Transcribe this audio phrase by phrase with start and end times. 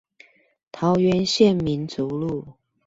[0.71, 2.55] 桃園縣民族路